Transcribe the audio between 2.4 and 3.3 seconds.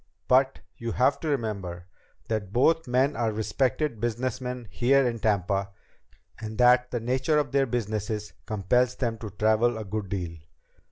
both men